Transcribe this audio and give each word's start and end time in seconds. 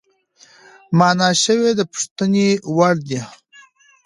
مانا 0.97 1.29
شوی 1.43 1.71
د 1.79 1.81
پوښتنې 1.91 2.47
وړدی، 2.75 3.21